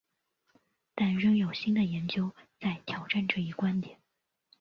[0.95, 3.99] 但仍有新的研究在挑战这一观点。